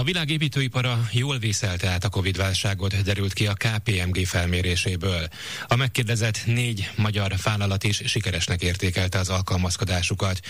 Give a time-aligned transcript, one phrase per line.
[0.00, 5.28] A világ építőipara jól vészelte át a Covid-válságot, derült ki a KPMG felméréséből.
[5.68, 10.40] A megkérdezett négy magyar vállalat is sikeresnek értékelte az alkalmazkodásukat.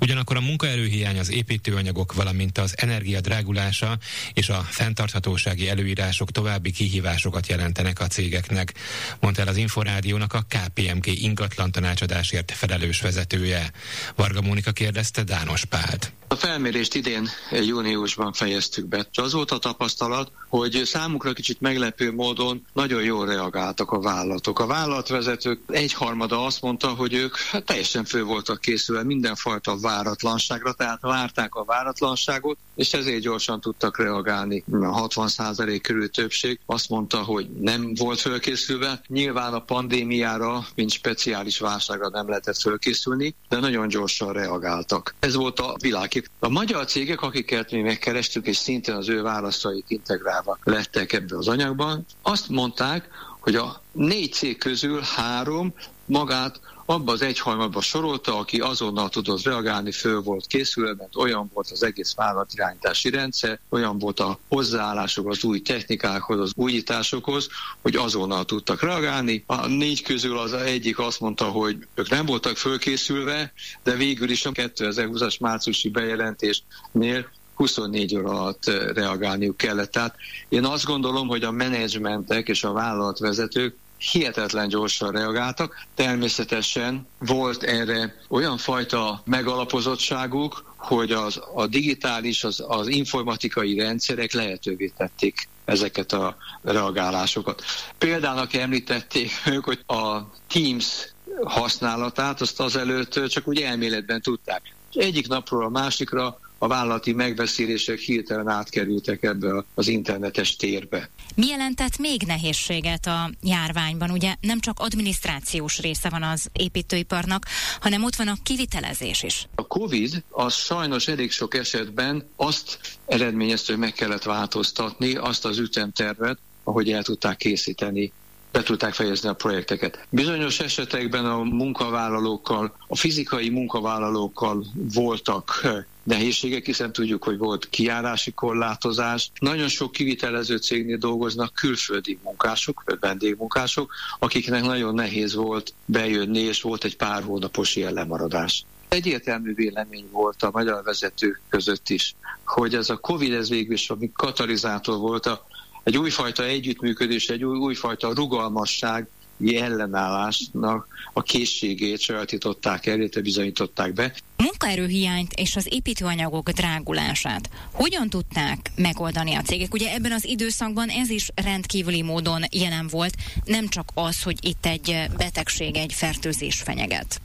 [0.00, 3.98] Ugyanakkor a munkaerőhiány, az építőanyagok, valamint az energia drágulása
[4.32, 8.74] és a fenntarthatósági előírások további kihívásokat jelentenek a cégeknek,
[9.20, 13.70] mondta el az Inforádiónak a KPMG ingatlan tanácsadásért felelős vezetője.
[14.16, 16.12] Varga Mónika kérdezte Dános Pált.
[16.30, 18.97] A felmérést idén júniusban fejeztük be.
[19.12, 24.58] Az volt a tapasztalat, hogy számukra kicsit meglepő módon nagyon jól reagáltak a vállalatok.
[24.58, 31.00] A vállalatvezetők egyharmada azt mondta, hogy ők hát teljesen fő voltak készülve mindenfajta váratlanságra, tehát
[31.00, 34.64] várták a váratlanságot, és ezért gyorsan tudtak reagálni.
[34.70, 39.00] A 60% körül többség azt mondta, hogy nem volt fölkészülve.
[39.06, 45.14] Nyilván a pandémiára, mint speciális válságra nem lehetett fölkészülni, de nagyon gyorsan reagáltak.
[45.18, 46.30] Ez volt a világkép.
[46.38, 51.48] A magyar cégek, akiket mi megkerestük, és szintén az ő válaszaik integrálva lettek ebbe az
[51.48, 53.08] anyagban, azt mondták,
[53.40, 59.92] hogy a négy cég közül három magát abba az egyharmadba sorolta, aki azonnal tudott reagálni,
[59.92, 65.44] föl volt készülve, mert olyan volt az egész vállalatirányítási rendszer, olyan volt a hozzáállások az
[65.44, 67.48] új technikákhoz, az újításokhoz,
[67.82, 69.44] hogy azonnal tudtak reagálni.
[69.46, 74.46] A négy közül az egyik azt mondta, hogy ők nem voltak fölkészülve, de végül is
[74.46, 78.64] a 2020-as márciusi bejelentésnél 24 óra alatt
[78.94, 79.90] reagálniuk kellett.
[79.90, 80.14] Tehát
[80.48, 85.86] én azt gondolom, hogy a menedzsmentek és a vállalatvezetők hihetetlen gyorsan reagáltak.
[85.94, 94.92] Természetesen volt erre olyan fajta megalapozottságuk, hogy az, a digitális, az, az informatikai rendszerek lehetővé
[94.96, 97.62] tették ezeket a reagálásokat.
[97.98, 101.08] Példának említették ők, hogy a Teams
[101.44, 104.62] használatát, azt azelőtt csak úgy elméletben tudták.
[104.92, 111.10] Egyik napról a másikra a vállalati megbeszélések hirtelen átkerültek ebbe az internetes térbe.
[111.34, 114.10] Mi jelentett még nehézséget a járványban?
[114.10, 117.46] Ugye nem csak adminisztrációs része van az építőiparnak,
[117.80, 119.48] hanem ott van a kivitelezés is.
[119.54, 125.58] A Covid az sajnos elég sok esetben azt eredményezte, hogy meg kellett változtatni azt az
[125.58, 128.12] ütemtervet, ahogy el tudták készíteni
[128.52, 130.06] be tudták fejezni a projekteket.
[130.10, 134.64] Bizonyos esetekben a munkavállalókkal, a fizikai munkavállalókkal
[134.94, 139.30] voltak eh, nehézségek, hiszen tudjuk, hogy volt kiárási korlátozás.
[139.40, 146.62] Nagyon sok kivitelező cégnél dolgoznak külföldi munkások, vagy vendégmunkások, akiknek nagyon nehéz volt bejönni, és
[146.62, 148.64] volt egy pár hónapos ilyen lemaradás.
[148.88, 152.14] Egyértelmű vélemény volt a magyar vezetők között is,
[152.44, 155.46] hogy ez a Covid ez végül is ami katalizátor volt a
[155.82, 159.08] egy újfajta együttműködés, egy új, újfajta rugalmasság,
[159.46, 164.12] ellenállásnak a készségét sajátították el, illetve bizonyították be.
[164.36, 169.74] A munkaerőhiányt és az építőanyagok drágulását hogyan tudták megoldani a cégek?
[169.74, 174.66] Ugye ebben az időszakban ez is rendkívüli módon jelen volt, nem csak az, hogy itt
[174.66, 177.20] egy betegség, egy fertőzés fenyeget.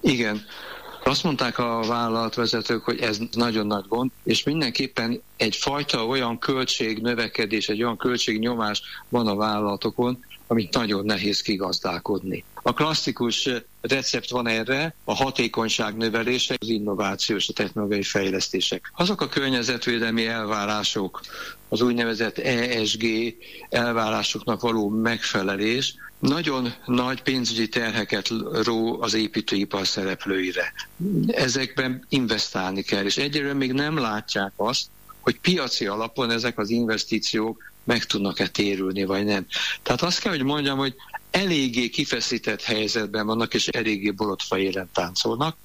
[0.00, 0.44] Igen,
[1.04, 7.82] azt mondták a vállalatvezetők, hogy ez nagyon nagy gond, és mindenképpen egyfajta olyan költségnövekedés, egy
[7.82, 12.44] olyan költségnyomás van a vállalatokon, amit nagyon nehéz kigazdálkodni.
[12.62, 13.48] A klasszikus
[13.80, 18.92] recept van erre, a hatékonyság növelése, az innováció és a technológiai fejlesztések.
[18.96, 21.20] Azok a környezetvédelmi elvárások,
[21.68, 23.04] az úgynevezett ESG
[23.68, 28.28] elvárásoknak való megfelelés, nagyon nagy pénzügyi terheket
[28.64, 30.72] ró az építőipar szereplőire.
[31.26, 34.86] Ezekben investálni kell, és egyelőre még nem látják azt,
[35.28, 39.46] hogy piaci alapon ezek az investíciók meg tudnak-e térülni, vagy nem.
[39.82, 40.94] Tehát azt kell, hogy mondjam, hogy
[41.30, 45.56] eléggé kifeszített helyzetben vannak, és eléggé borotva élen táncolnak,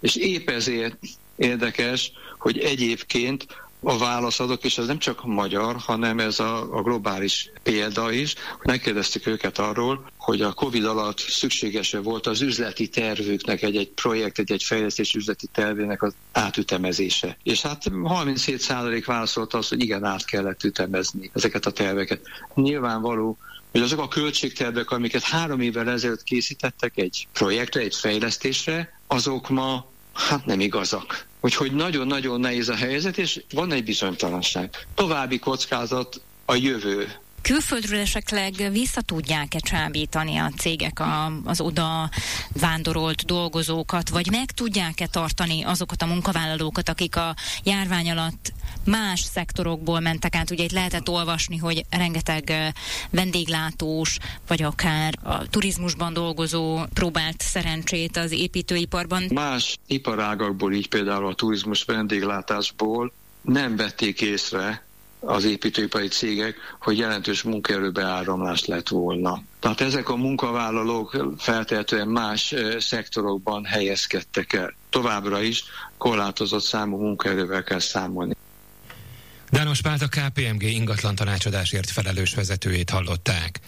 [0.00, 0.96] és épp ezért
[1.36, 3.46] érdekes, hogy egyébként
[3.80, 8.34] a válaszadók, és ez nem csak magyar, hanem ez a, a globális példa is.
[8.62, 14.62] Megkérdeztük őket arról, hogy a Covid alatt szükséges volt az üzleti tervüknek, egy-egy projekt, egy-egy
[14.62, 17.36] fejlesztés üzleti tervének az átütemezése.
[17.42, 22.20] És hát 37% válaszolta azt, hogy igen, át kellett ütemezni ezeket a terveket.
[22.54, 23.38] Nyilvánvaló,
[23.72, 29.86] hogy azok a költségtervek, amiket három évvel ezelőtt készítettek egy projektre, egy fejlesztésre, azok ma
[30.12, 31.26] hát nem igazak.
[31.46, 34.86] Úgyhogy nagyon-nagyon nehéz a helyzet, és van egy bizonytalanság.
[34.94, 37.12] További kockázat a jövő
[37.46, 42.10] külföldről esetleg vissza tudják-e csábítani a cégek a, az oda
[42.60, 47.34] vándorolt dolgozókat, vagy meg tudják-e tartani azokat a munkavállalókat, akik a
[47.64, 48.52] járvány alatt
[48.84, 50.50] más szektorokból mentek át.
[50.50, 52.52] Ugye itt lehetett olvasni, hogy rengeteg
[53.10, 59.24] vendéglátós, vagy akár a turizmusban dolgozó próbált szerencsét az építőiparban.
[59.34, 63.12] Más iparágakból, így például a turizmus vendéglátásból
[63.42, 64.85] nem vették észre
[65.26, 69.42] az építőipari cégek, hogy jelentős munkaerőbeáramlás lett volna.
[69.58, 74.74] Tehát ezek a munkavállalók feltehetően más szektorokban helyezkedtek el.
[74.90, 75.64] Továbbra is
[75.98, 78.34] korlátozott számú munkaerővel kell számolni.
[79.50, 83.60] Dános Pált a KPMG ingatlan tanácsadásért felelős vezetőjét hallották.